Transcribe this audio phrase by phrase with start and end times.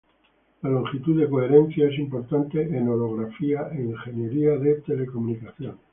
[0.63, 5.77] La longitud de coherencia es importante en holografía e ingeniería de telecomunicaciones.